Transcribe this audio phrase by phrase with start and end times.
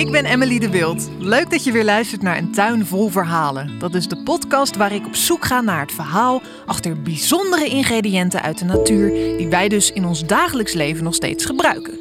[0.00, 1.08] ik ben Emily de Wild.
[1.18, 3.78] Leuk dat je weer luistert naar Een Tuin Vol Verhalen.
[3.78, 8.42] Dat is de podcast waar ik op zoek ga naar het verhaal achter bijzondere ingrediënten
[8.42, 11.98] uit de natuur die wij dus in ons dagelijks leven nog steeds gebruiken.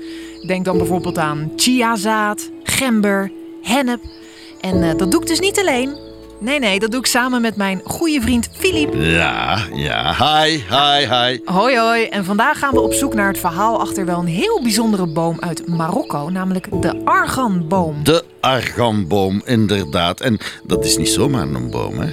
[0.48, 3.32] Denk dan bijvoorbeeld aan chiazaad, gember,
[3.62, 4.02] hennep.
[4.62, 6.09] En eh, dat doe ik dus niet alleen.
[6.40, 8.94] Nee, nee, dat doe ik samen met mijn goede vriend Filip.
[8.94, 10.16] Ja, ja.
[10.16, 11.40] Hi, hi, hi.
[11.46, 12.04] Hoi, hoi.
[12.06, 15.38] En vandaag gaan we op zoek naar het verhaal achter wel een heel bijzondere boom
[15.40, 18.04] uit Marokko, namelijk de arganboom.
[18.04, 20.22] De arganboom, inderdaad.
[20.22, 22.10] En dat is niet zomaar een boom, hè.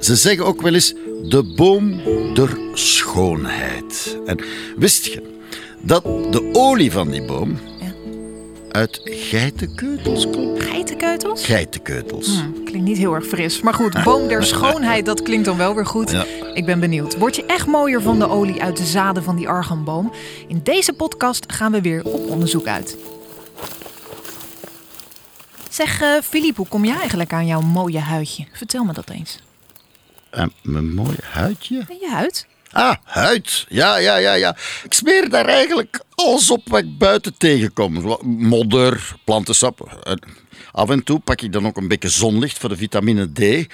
[0.00, 0.94] Ze zeggen ook wel eens
[1.28, 2.00] de boom
[2.34, 4.18] der schoonheid.
[4.26, 4.38] En
[4.76, 5.22] wist je
[5.80, 7.58] dat de olie van die boom.
[8.72, 10.62] Uit geitenkeutels komt?
[10.62, 11.44] Geitenkeutels?
[11.44, 12.40] Geitenkeutels.
[12.40, 13.60] Hm, klinkt niet heel erg fris.
[13.60, 16.10] Maar goed, boom der schoonheid, dat klinkt dan wel weer goed.
[16.10, 16.24] Ja.
[16.54, 17.18] Ik ben benieuwd.
[17.18, 20.12] Word je echt mooier van de olie uit de zaden van die arganboom?
[20.48, 22.96] In deze podcast gaan we weer op onderzoek uit.
[25.70, 28.46] Zeg, eh Filip, hoe kom jij eigenlijk aan jouw mooie huidje?
[28.52, 29.38] Vertel me dat eens.
[30.30, 31.84] En mijn mooi huidje.
[31.88, 32.46] En je huid?
[32.72, 33.66] Ah, huid.
[33.68, 34.56] Ja, ja, ja, ja.
[34.84, 38.18] Ik smeer daar eigenlijk alles op wat ik buiten tegenkom.
[38.24, 40.00] Modder, plantensap.
[40.02, 40.20] En
[40.72, 43.66] af en toe pak ik dan ook een beetje zonlicht voor de vitamine D.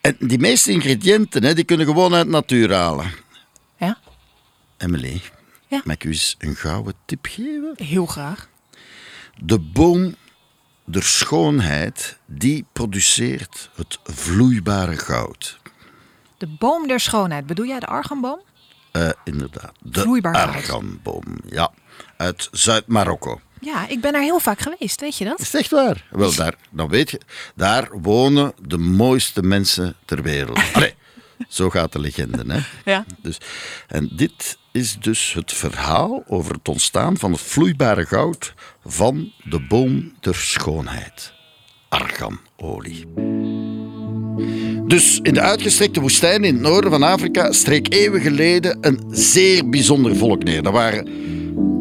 [0.00, 3.12] En die meeste ingrediënten hè, die kunnen gewoon uit de natuur halen.
[3.78, 3.98] Ja,
[4.76, 5.20] Emily,
[5.68, 5.80] Ja?
[5.84, 7.72] mag ik u eens een gouden tip geven?
[7.76, 8.48] heel graag.
[9.42, 10.14] De boom
[10.84, 15.58] der schoonheid, die produceert het vloeibare goud.
[16.38, 18.40] De boom der schoonheid, bedoel jij de arganboom?
[18.92, 21.38] Eh, inderdaad, de Vloeibaar arganboom.
[21.48, 21.70] Ja,
[22.16, 23.40] uit Zuid-Marokko.
[23.60, 25.40] Ja, ik ben daar heel vaak geweest, weet je dat?
[25.40, 26.06] Is het echt waar?
[26.10, 27.20] Wel, daar, dan weet je,
[27.54, 30.60] daar wonen de mooiste mensen ter wereld.
[30.72, 30.94] Allee,
[31.48, 32.90] zo gaat de legende, hè?
[32.90, 33.04] Ja.
[33.22, 33.38] Dus,
[33.86, 38.54] en dit is dus het verhaal over het ontstaan van het vloeibare goud
[38.86, 41.32] van de boom der schoonheid.
[41.88, 43.27] Arganolie.
[44.88, 49.68] Dus in de uitgestrekte woestijn in het noorden van Afrika streek eeuwen geleden een zeer
[49.68, 50.62] bijzonder volk neer.
[50.62, 51.04] Dat waren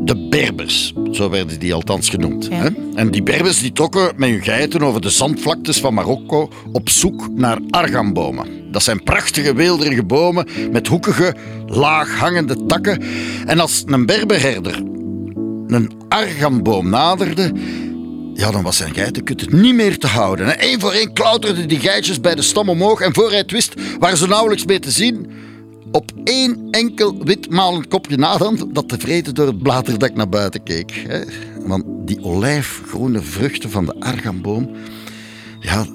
[0.05, 2.47] de Berbers, zo werden die althans genoemd.
[2.49, 2.69] Ja.
[2.95, 7.29] En die Berbers die trokken met hun geiten over de zandvlaktes van Marokko op zoek
[7.35, 8.71] naar arganbomen.
[8.71, 11.35] Dat zijn prachtige weelderige bomen met hoekige,
[11.67, 13.01] laag hangende takken.
[13.45, 14.83] En als een Berberherder
[15.67, 17.51] een arganboom naderde,
[18.37, 20.55] ja, dan was zijn geitenkudde niet meer te houden.
[20.57, 23.73] Eén voor één klauterden die geitjes bij de stam omhoog en voor hij het wist,
[23.99, 25.31] waren ze nauwelijks meer te zien.
[25.91, 30.63] Op één enkel wit malend kopje na dan, dat tevreden door het bladerdak naar buiten
[30.63, 31.05] keek.
[31.59, 34.71] Want die olijfgroene vruchten van de arganboom,
[35.59, 35.85] ja,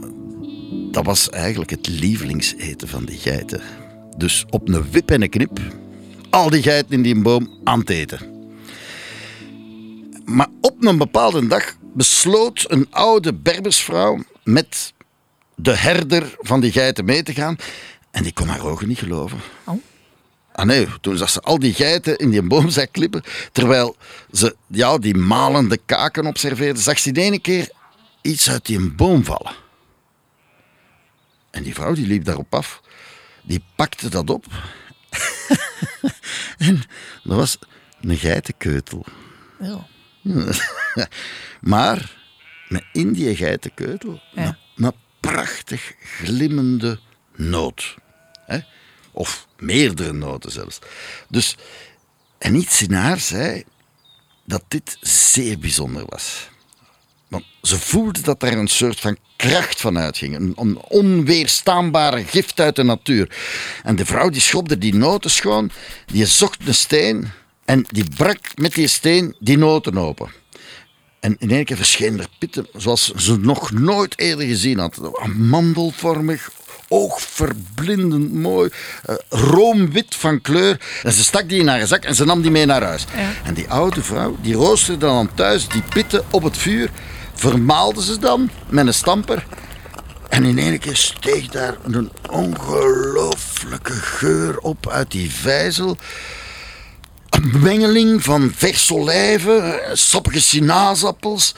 [0.91, 3.61] dat was eigenlijk het lievelingseten van die geiten.
[4.17, 5.61] Dus op een wip en een knip,
[6.31, 8.21] al die geiten in die boom aan het eten.
[10.25, 14.93] Maar op een bepaalde dag besloot een oude Berbersvrouw met
[15.55, 17.57] de herder van die geiten mee te gaan.
[18.11, 19.41] En die kon haar ogen niet geloven.
[19.65, 19.83] Oh.
[20.53, 23.23] Ah nee, toen zag ze al die geiten in die boomzak klippen.
[23.53, 23.97] Terwijl
[24.33, 27.71] ze ja, die malende kaken observeerde, zag ze in ene keer
[28.21, 29.55] iets uit die boom vallen.
[31.51, 32.81] En die vrouw die liep daarop af.
[33.43, 34.45] Die pakte dat op.
[36.59, 36.83] en
[37.25, 37.59] dat was
[38.01, 39.05] een geitenkeutel.
[39.59, 39.89] Wel.
[41.61, 42.17] Maar
[42.69, 44.59] met in die geitenkeutel Ja.
[44.77, 46.99] een, een prachtig glimmende
[47.37, 47.95] noot.
[48.47, 48.59] Hè?
[49.13, 50.79] Of meerdere noten zelfs.
[51.29, 51.57] Dus,
[52.39, 53.65] en iets in haar zei
[54.45, 56.49] dat dit zeer bijzonder was.
[57.29, 60.37] Want ze voelde dat daar een soort van kracht van uitging.
[60.37, 63.37] Een, een onweerstaanbare gift uit de natuur.
[63.83, 65.71] En de vrouw die schopte die noten schoon,
[66.07, 67.31] die zocht een steen
[67.65, 70.31] en die brak met die steen die noten open.
[71.21, 75.01] En in één keer verscheen er pitten zoals ze nog nooit eerder gezien had.
[75.37, 76.51] Mandelvormig,
[76.89, 78.71] oogverblindend mooi,
[79.05, 80.81] eh, roomwit van kleur.
[81.03, 83.05] En ze stak die in haar zak en ze nam die mee naar huis.
[83.17, 83.31] Ja.
[83.45, 86.91] En die oude vrouw, die roosterde dan thuis die pitten op het vuur,
[87.35, 89.47] vermaalde ze dan met een stamper.
[90.29, 95.97] En in één keer steeg daar een ongelooflijke geur op uit die vijzel.
[97.43, 101.55] Mengeling van verse olijven, sappige sinaasappels.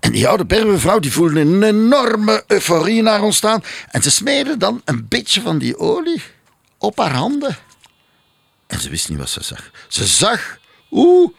[0.00, 3.64] En die oude berbervrouw die voelde een enorme euforie naar ontstaan.
[3.90, 6.22] En ze smeerde dan een beetje van die olie
[6.78, 7.56] op haar handen.
[8.66, 9.70] En ze wist niet wat ze zag.
[9.88, 11.32] Ze zag hoe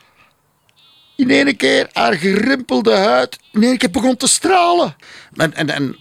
[1.16, 4.96] in één keer haar gerimpelde huid in één keer begon te stralen.
[5.36, 6.00] En, en, en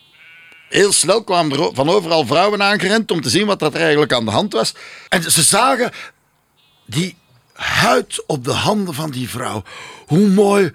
[0.69, 4.25] heel snel kwamen er van overal vrouwen aangerend om te zien wat er eigenlijk aan
[4.25, 4.75] de hand was.
[5.09, 5.93] En ze zagen
[6.93, 7.17] die
[7.53, 9.63] huid op de handen van die vrouw.
[10.07, 10.73] Hoe mooi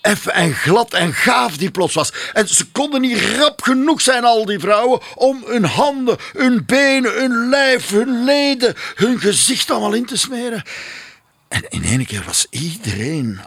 [0.00, 2.12] effen en glad en gaaf die plots was.
[2.32, 7.12] En ze konden niet rap genoeg zijn, al die vrouwen, om hun handen, hun benen,
[7.12, 10.62] hun lijf, hun leden, hun gezicht allemaal in te smeren.
[11.48, 13.40] En in één keer was iedereen,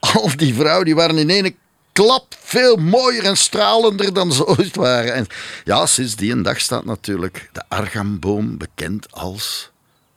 [0.00, 1.56] al die vrouwen, die waren in één
[1.92, 5.14] klap veel mooier en stralender dan ze ooit waren.
[5.14, 5.26] En
[5.64, 9.70] ja, sinds die een dag staat natuurlijk de argamboom bekend als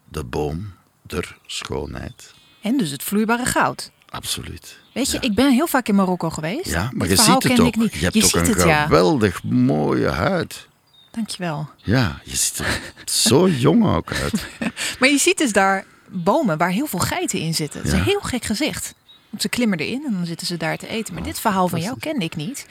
[0.09, 0.76] de boom
[1.09, 2.33] der schoonheid.
[2.61, 3.91] En dus het vloeibare goud.
[4.09, 4.79] Absoluut.
[4.93, 6.69] Weet je, ik ben heel vaak in Marokko geweest.
[6.69, 7.75] Ja, maar je ziet het ook.
[7.75, 10.67] Je hebt ook een geweldig mooie huid.
[11.11, 11.69] Dankjewel.
[11.83, 14.47] Ja, je ziet er zo jong ook uit.
[14.99, 17.79] maar je ziet dus daar bomen waar heel veel geiten in zitten.
[17.79, 18.93] Het is een heel gek gezicht.
[19.37, 21.13] Ze klimmen erin en dan zitten ze daar te eten.
[21.13, 22.65] Maar dit verhaal van jou kende ik niet.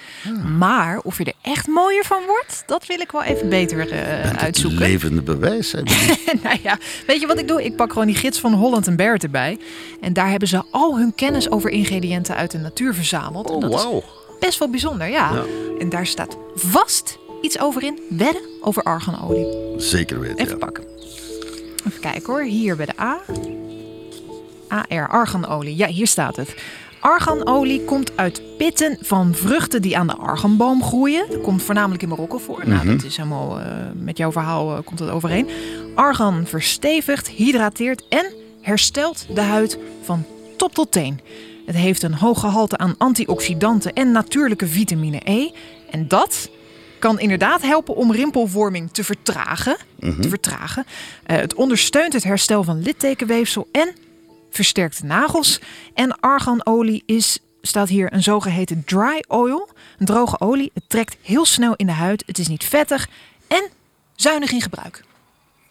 [0.58, 4.30] Maar of je er echt mooier van wordt, dat wil ik wel even beter uh,
[4.30, 4.78] uitzoeken.
[4.78, 5.72] Levende bewijs.
[6.42, 7.64] nou ja, weet je wat ik doe?
[7.64, 9.58] Ik pak gewoon die gids van Holland en Barrett erbij.
[10.00, 13.48] En daar hebben ze al hun kennis over ingrediënten uit de natuur verzameld.
[13.48, 13.96] Oh, en dat wow.
[13.96, 14.04] is
[14.40, 15.32] best wel bijzonder, ja.
[15.34, 15.44] ja.
[15.78, 17.98] En daar staat vast iets over in.
[18.08, 19.80] Wedden over arganolie.
[19.80, 20.38] Zeker weten.
[20.38, 20.84] Even pakken.
[21.86, 22.42] Even kijken hoor.
[22.42, 23.20] Hier bij de A.
[24.68, 25.76] AR, arganolie.
[25.76, 26.54] Ja, hier staat het.
[27.00, 31.26] Arganolie komt uit pitten van vruchten die aan de arganboom groeien.
[31.30, 32.62] Dat komt voornamelijk in Marokko voor.
[32.64, 32.96] Nou, mhm.
[32.96, 35.48] dat is helemaal uh, met jouw verhaal uh, komt het overeen.
[35.94, 40.24] Argan verstevigt, hydrateert en herstelt de huid van
[40.56, 41.20] top tot teen.
[41.66, 45.50] Het heeft een hoog gehalte aan antioxidanten en natuurlijke vitamine E.
[45.90, 46.50] En dat
[46.98, 49.76] kan inderdaad helpen om rimpelvorming te vertragen.
[50.00, 50.20] Mhm.
[50.20, 50.84] te vertragen.
[51.26, 53.94] Uh, het ondersteunt het herstel van littekenweefsel en
[54.56, 55.60] versterkt nagels.
[55.94, 59.68] En arganolie is, staat hier, een zogeheten dry oil.
[59.98, 60.70] Een droge olie.
[60.74, 62.22] Het trekt heel snel in de huid.
[62.26, 63.08] Het is niet vettig
[63.46, 63.68] en
[64.14, 65.04] zuinig in gebruik.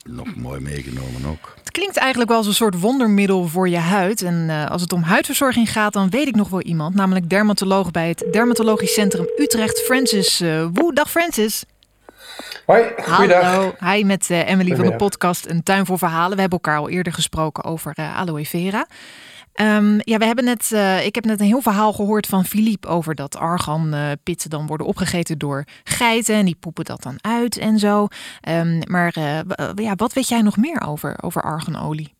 [0.10, 1.54] Nog mooi meegenomen ook.
[1.60, 4.22] Het klinkt eigenlijk wel als een soort wondermiddel voor je huid.
[4.22, 6.96] En uh, als het om huidverzorging gaat, dan weet ik nog wel iemand.
[6.96, 10.94] Namelijk dermatoloog bij het Dermatologisch Centrum Utrecht, Francis uh, Woe.
[10.94, 11.64] Dag Francis.
[12.66, 13.44] Hoi, goeiedag.
[13.44, 16.36] Hallo, hi met uh, Emily van de podcast Een Tuin voor Verhalen.
[16.36, 18.88] We hebben elkaar al eerder gesproken over uh, aloe vera.
[19.62, 22.88] Um, ja, we hebben net, uh, ik heb net een heel verhaal gehoord van Philippe
[22.88, 27.80] over dat arganpitten dan worden opgegeten door geiten en die poepen dat dan uit en
[27.80, 28.08] zo.
[28.50, 29.14] Um, maar
[29.76, 32.14] ja, wat weet jij nog meer over, over arganolie?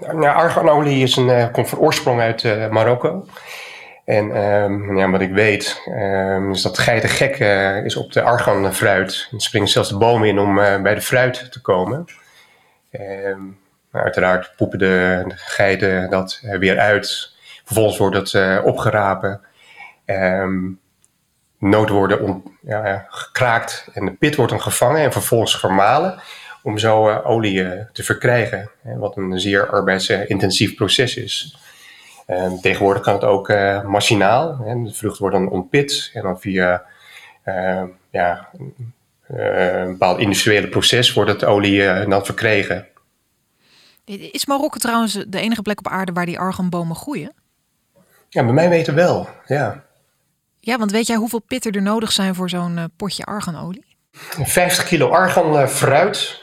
[0.00, 3.26] Nou, arganolie is een, komt van oorsprong uit Marokko.
[4.10, 8.22] En um, ja, wat ik weet um, is dat geiten gek uh, is op de
[8.22, 9.28] arganfruit.
[9.32, 12.04] En springen zelfs de bomen in om uh, bij de fruit te komen.
[12.92, 13.58] Um,
[13.90, 17.34] maar uiteraard poepen de, geiten dat uh, weer uit.
[17.64, 19.40] Vervolgens wordt het uh, opgerapen.
[21.58, 26.20] noten worden on, ja, gekraakt en de pit wordt dan gevangen en vervolgens vermalen.
[26.62, 28.70] Om zo olie te verkrijgen.
[28.82, 31.58] Wat een zeer arbeidsintensief proces is.
[32.30, 34.58] Ehm, tegenwoordig kan het ook uh, machinaal.
[34.58, 34.82] Hè.
[34.82, 36.84] De vrucht wordt dan ontpit en dan via
[37.44, 38.48] uh, ja,
[39.30, 42.86] uh, een bepaald industriële proces wordt het olie dan verkregen.
[44.04, 47.32] Is Marokko trouwens de enige plek op aarde waar die arganbomen groeien?
[48.28, 49.84] Ja, bij mij weten wel, ja.
[50.60, 53.84] Ja, want weet jij hoeveel pitten er nodig zijn voor zo'n potje arganolie?
[54.12, 56.42] 50 kilo argan fruit,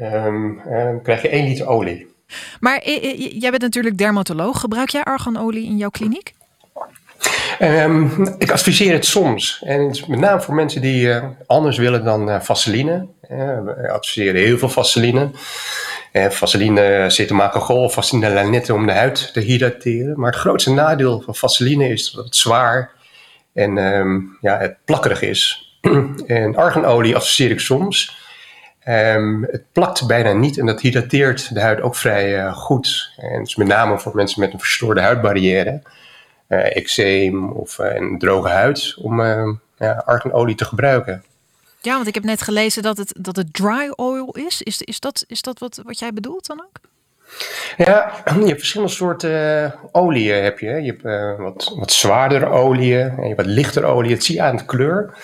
[0.00, 2.13] um, dan krijg je 1 liter olie.
[2.60, 4.60] Maar jij bent natuurlijk dermatoloog.
[4.60, 6.34] Gebruik jij arganolie in jouw kliniek?
[7.60, 9.62] Um, ik adviseer het soms.
[9.64, 13.06] En met name voor mensen die uh, anders willen dan vaseline.
[13.30, 15.30] Uh, we adviseren heel veel vaseline.
[16.30, 20.20] Vaseline cetamacagol, vaseline lanette om de huid te hydrateren.
[20.20, 22.90] Maar het grootste nadeel van vaseline is dat het zwaar
[23.52, 25.72] en um, ja, het plakkerig is.
[26.26, 28.23] en arganolie adviseer ik soms.
[28.88, 33.12] Um, het plakt bijna niet en dat hydrateert de huid ook vrij uh, goed.
[33.16, 35.82] En dus met name voor mensen met een verstoorde huidbarrière,
[36.48, 39.20] uh, eczeem of uh, een droge huid, om
[39.78, 41.24] ja, arganolie te gebruiken.
[41.80, 44.62] Ja, want ik heb net gelezen dat het, dat het dry oil is.
[44.62, 46.80] Is, is dat, is dat wat, wat jij bedoelt dan ook?
[47.76, 50.42] Ja, je hebt verschillende soorten oliën.
[50.42, 50.82] Heb je.
[50.82, 54.12] je hebt wat, wat zwaardere oliën en je hebt wat lichtere olie.
[54.12, 55.14] Het zie je aan de kleur.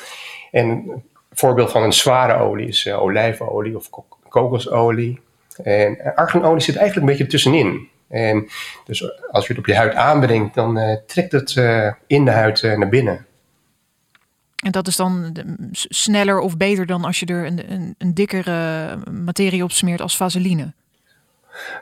[0.51, 1.03] En
[1.33, 3.91] voorbeeld van een zware olie is uh, olijfolie of
[4.29, 5.21] kokosolie.
[5.63, 7.89] En uh, arganolie zit eigenlijk een beetje tussenin.
[8.09, 8.49] En
[8.85, 11.55] dus als je het op je huid aanbrengt, dan uh, trekt het
[12.07, 13.27] in de huid naar binnen.
[14.65, 15.37] En dat is dan
[15.73, 20.17] sneller of beter dan als je er een, een, een dikkere materie op smeert als
[20.17, 20.73] vaseline?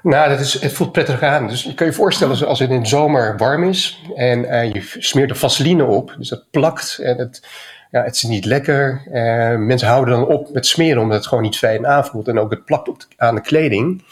[0.03, 1.49] Nou, dat is, het voelt prettig aan.
[1.49, 4.41] Dus je kan je voorstellen als het in de zomer warm is en
[4.73, 6.15] je smeert er vaseline op.
[6.19, 7.43] Dus dat plakt en het,
[7.91, 9.03] ja, het is niet lekker.
[9.07, 12.29] Uh, mensen houden dan op met smeren omdat het gewoon niet fijn aanvoelt.
[12.29, 14.05] En ook het plakt op aan de kleding.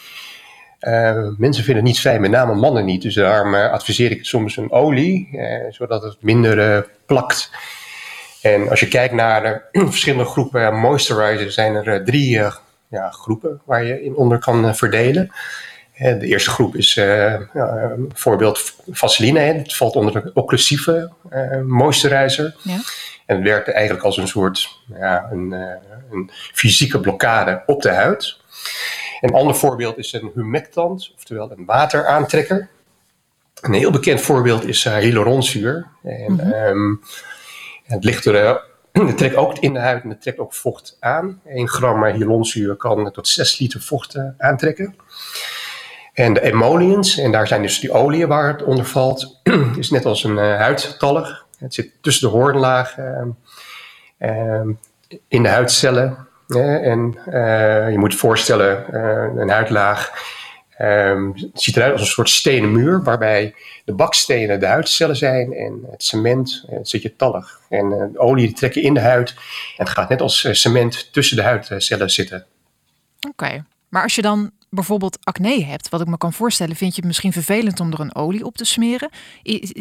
[1.39, 3.03] mensen vinden het niet fijn, met name mannen niet.
[3.03, 5.41] Dus daarom adviseer ik soms een olie,
[5.71, 7.51] zodat het minder plakt.
[8.43, 9.43] En als je kijkt naar
[9.73, 12.41] de verschillende groepen moisturizer, zijn er drie
[12.89, 15.31] ja, groepen waar je in onder kan verdelen.
[15.99, 17.49] De eerste groep is ja,
[18.13, 19.41] voorbeeld Vaseline.
[19.41, 22.57] Het valt onder de occlusieve uh, moisturizer.
[22.63, 22.81] Ja.
[23.27, 25.69] En het werkt eigenlijk als een soort ja, een, uh,
[26.11, 28.39] een, fysieke blokkade op de huid.
[29.21, 32.69] Een ander voorbeeld is een humectant, oftewel een wateraantrekker.
[33.61, 35.87] Een heel bekend voorbeeld is hyaluronzuur.
[36.03, 37.03] En, mm -hmm.
[37.85, 38.63] het ligt er
[38.93, 41.41] het trekt ook in de huid en het trekt ook vocht aan.
[41.47, 44.97] 1 gram hyaluronzuur kan tot 6 liter vocht aantrekken.
[46.17, 49.41] En de emollients, en daar zijn dus die oliën waar het onder valt,
[49.79, 51.45] is net als een uh, huidtallig.
[51.59, 54.61] Het zit tussen de hoornlaag uh,
[55.29, 56.29] in de huidcellen.
[56.49, 58.95] en uh, je moet voorstellen,
[59.41, 60.13] een huidlaag
[60.71, 63.55] het ziet eruit als een soort stenen muur, waarbij
[63.85, 67.61] de bakstenen de huidcellen zijn en het cement het zit je tallig.
[67.69, 69.31] En de olie die trekken in de huid
[69.77, 72.47] en het gaat net als cement tussen de huidcellen zitten.
[73.29, 76.97] Oké, maar als je dan bijvoorbeeld acne hebt, wat ik me kan voorstellen, vind je
[76.97, 79.11] het misschien vervelend om er een olie op te smeren.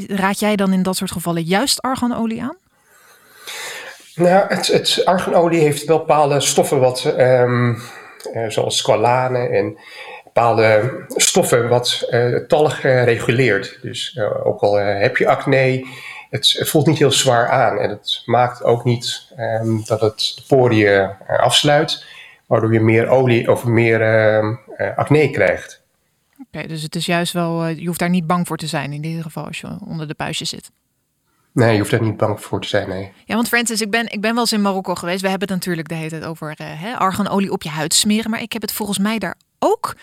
[0.07, 2.57] Raad jij dan in dat soort gevallen juist arganolie aan?
[4.15, 7.81] Nou, het, het arganolie heeft wel bepaalde stoffen, wat, um,
[8.47, 9.77] zoals squalanen en
[10.23, 13.79] bepaalde stoffen wat uh, talg uh, reguleert.
[13.81, 15.87] Dus uh, ook al heb je acne,
[16.29, 17.79] het, voelt niet heel zwaar aan.
[17.79, 22.05] En het maakt ook niet um, dat het de poriën afsluit
[22.45, 24.57] waardoor je meer olie of meer uh,
[24.95, 25.83] acne krijgt.
[26.39, 28.93] Oké, dus het is juist wel, uh, je hoeft daar niet bang voor te zijn
[28.93, 30.71] in ieder geval als je onder de puistje zit.
[31.51, 33.11] Nee, je hoeft daar niet bang voor te zijn, nee.
[33.25, 35.21] Ja, want Francis, ik ben, ik ben wel eens in Marokko geweest.
[35.21, 38.31] We hebben het natuurlijk de hele tijd over uh, hè, arganolie op je huid smeren.
[38.31, 39.95] Maar ik heb het volgens mij daar ook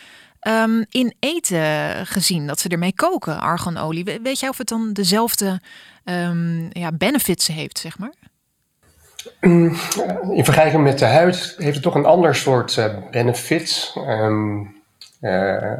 [0.48, 4.04] um, in eten gezien, dat ze ermee koken, arganolie.
[4.22, 5.60] Weet jij of het dan dezelfde
[6.04, 8.12] um, ja, benefits heeft, zeg maar?
[9.40, 9.76] Mm,
[10.30, 13.94] in vergelijking met de huid heeft het toch een ander soort uh, benefit.
[14.08, 14.82] Um,
[15.20, 15.72] uh,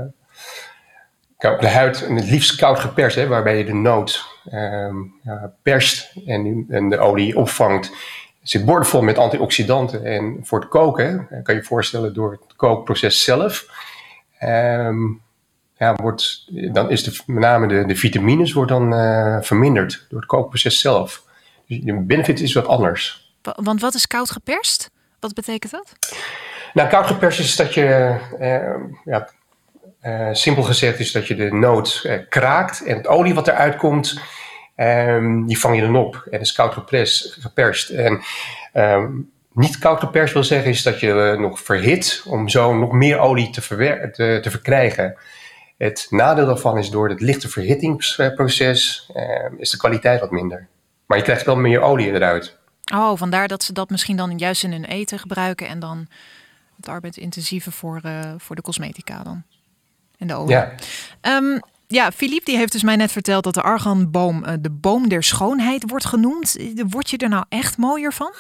[1.38, 5.14] de huid, het liefst koud geperst, hè, waarbij je de noot um,
[5.62, 7.92] perst en, en, de olie opvangt.
[8.42, 10.04] Zit boordevol met antioxidanten.
[10.04, 13.66] En voor het koken, kan je je voorstellen door het kookproces zelf,
[14.42, 15.20] um,
[15.82, 20.20] ja, wordt, dan is de, met name de, de vitamines wordt dan uh, verminderd door
[20.20, 21.24] het kookproces zelf.
[21.66, 23.21] Dus de benefit is wat anders.
[23.42, 24.90] Want wat is koud geperst?
[25.20, 25.92] Wat betekent dat?
[26.72, 29.28] Nou, koud geperst is dat je, uh, ja,
[30.02, 33.76] uh, simpel gezegd, is dat je de noot uh, kraakt en het olie wat eruit
[33.76, 34.20] komt,
[34.76, 36.26] um, die vang je dan op.
[36.30, 36.74] En is koud
[37.38, 37.90] geperst.
[37.90, 38.22] En
[38.74, 43.18] um, niet koud geperst wil zeggen is dat je nog verhit om zo nog meer
[43.18, 43.60] olie te,
[44.12, 45.16] te, te verkrijgen.
[45.78, 49.10] Het nadeel daarvan is door het lichte verhittingsproces
[49.56, 50.66] is de kwaliteit wat minder.
[51.06, 52.60] Maar je krijgt wel meer olie eruit.
[52.94, 56.06] Oh, vandaar dat ze dat misschien dan juist in hun eten gebruiken en dan
[56.76, 59.42] het arbeidsintensieve voor, uh, voor de cosmetica dan.
[60.18, 60.50] En de olie.
[60.50, 60.72] Ja.
[61.20, 65.08] Um, ja, Philippe die heeft dus mij net verteld dat de arganboom uh, de boom
[65.08, 66.56] der schoonheid wordt genoemd.
[66.88, 68.32] Word je er nou echt mooier van?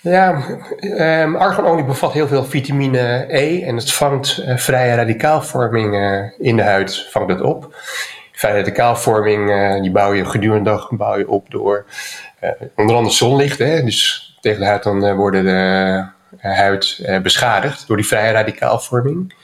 [0.00, 0.44] Ja,
[0.80, 6.56] um, arganolie bevat heel veel vitamine E en het vangt uh, vrije radicaalvorming uh, in
[6.56, 7.76] de huid vangt het op.
[8.32, 9.50] Vrije radicaalvorming
[9.80, 11.86] die bouw je gedurende de dag bouw je op door
[12.76, 13.58] onder andere zonlicht.
[13.58, 16.04] Hè, dus tegen de huid dan uh, worden de
[16.48, 19.34] huid beschadigd door die vrije radicaalvorming.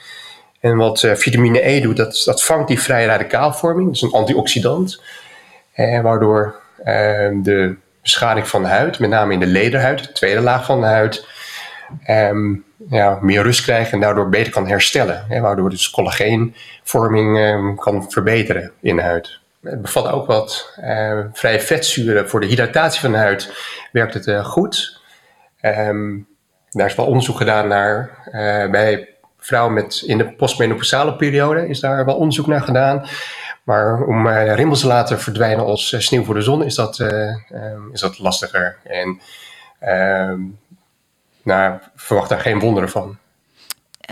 [0.59, 3.85] En wat vitamine E doet, dat, dat vangt die vrije radicaalvorming.
[3.85, 5.01] Dat is een antioxidant.
[6.01, 6.61] waardoor
[7.41, 10.87] de beschadiging van de huid, met name in de lederhuid, de tweede laag van de
[10.87, 11.27] huid,
[12.09, 15.41] um, ja, meer rust krijgt en daardoor beter kan herstellen.
[15.41, 19.39] Waardoor dus collageenvorming um, kan verbeteren in de huid.
[19.61, 22.29] Het bevat ook wat uh, vrije vetzuren.
[22.29, 23.53] Voor de hydratatie van de huid
[23.91, 25.01] werkt het uh, goed.
[25.61, 26.27] Um,
[26.69, 31.79] daar is wel onderzoek gedaan naar uh, bij vrouwen met in de postmenopausale periode is
[31.79, 33.07] daar wel onderzoek naar gedaan.
[33.63, 37.99] Maar om rimpels te laten verdwijnen als sneeuw voor de zon is dat, um, is
[37.99, 38.77] dat lastiger.
[38.83, 39.21] En
[40.29, 40.59] um,
[41.43, 43.17] nou, verwacht daar geen wonderen van.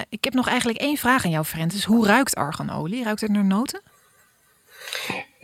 [0.09, 1.83] Ik heb nog eigenlijk één vraag aan jou, Francis.
[1.83, 3.03] Hoe ruikt arganolie?
[3.03, 3.81] Ruikt het naar noten?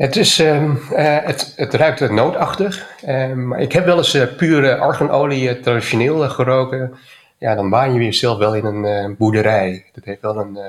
[0.02, 0.76] Het, is, uh,
[1.24, 2.88] het, het ruikt nootachtig.
[3.08, 6.98] Uh, maar ik heb wel eens uh, pure arganolie traditioneel geroken.
[7.38, 9.86] Ja, dan baan je jezelf wel in een boerderij.
[9.94, 10.60] Dat heeft wel een,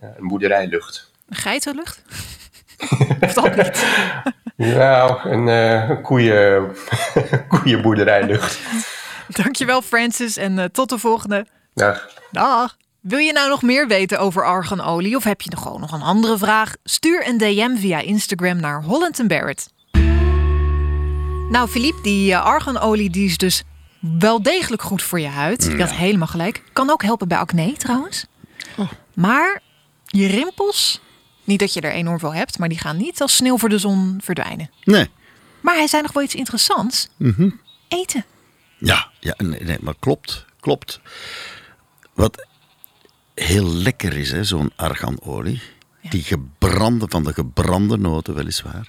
[0.00, 1.10] een boerderijlucht.
[1.28, 2.02] Een geitenlucht?
[3.20, 3.86] of dat niet?
[4.76, 6.76] nou, een, een koeien,
[7.48, 8.58] koeienboerderijlucht.
[9.28, 11.46] Dankjewel Francis en tot de volgende.
[11.74, 12.08] Dag.
[12.30, 12.76] Dag.
[13.02, 16.02] Wil je nou nog meer weten over arganolie of heb je nog gewoon nog een
[16.02, 16.74] andere vraag?
[16.84, 19.72] Stuur een DM via Instagram naar Holland Barrett.
[21.50, 23.62] Nou, Philippe, die uh, arganolie die is dus
[24.00, 25.64] wel degelijk goed voor je huid.
[25.64, 26.62] Je had helemaal gelijk.
[26.72, 28.26] Kan ook helpen bij acne trouwens.
[29.14, 29.62] Maar
[30.04, 31.00] je rimpels,
[31.44, 33.78] niet dat je er enorm veel hebt, maar die gaan niet als sneeuw voor de
[33.78, 34.70] zon verdwijnen.
[34.84, 35.10] Nee.
[35.60, 37.08] Maar hij zei nog wel iets interessants.
[37.88, 38.24] Eten.
[38.78, 41.00] Ja, ja nee, nee, maar klopt, klopt.
[42.14, 42.46] Wat
[43.42, 45.60] heel lekker is, hè, zo'n arganolie.
[46.10, 48.88] Die gebrande, van de gebrande noten weliswaar.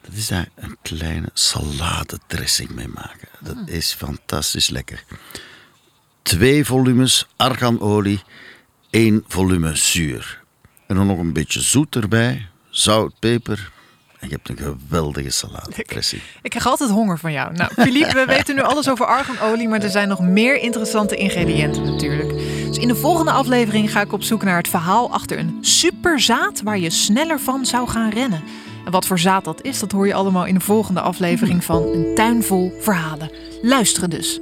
[0.00, 3.28] Dat is daar een kleine saladedressing mee maken.
[3.40, 5.04] Dat is fantastisch lekker.
[6.22, 8.22] Twee volumes arganolie,
[8.90, 10.42] één volume zuur.
[10.86, 13.72] En dan nog een beetje zoet erbij, zout, peper.
[14.18, 16.22] En je hebt een geweldige saladedressing.
[16.42, 17.52] Ik krijg altijd honger van jou.
[17.52, 21.84] Nou, Philippe, we weten nu alles over arganolie, maar er zijn nog meer interessante ingrediënten
[21.84, 22.49] natuurlijk.
[22.70, 26.62] Dus in de volgende aflevering ga ik op zoek naar het verhaal achter een superzaad
[26.62, 28.42] waar je sneller van zou gaan rennen.
[28.84, 31.82] En wat voor zaad dat is, dat hoor je allemaal in de volgende aflevering van
[31.82, 33.30] Een Tuin Vol Verhalen.
[33.62, 34.40] Luisteren dus.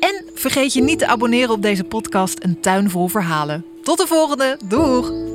[0.00, 3.64] En vergeet je niet te abonneren op deze podcast Een Tuin Vol Verhalen.
[3.82, 4.58] Tot de volgende.
[4.64, 5.33] Doeg!